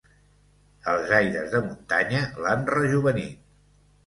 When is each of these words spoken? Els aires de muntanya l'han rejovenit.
Els 0.93 1.13
aires 1.17 1.51
de 1.57 1.61
muntanya 1.67 2.23
l'han 2.47 2.65
rejovenit. 2.79 3.39